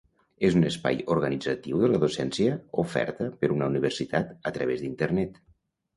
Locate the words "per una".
3.43-3.69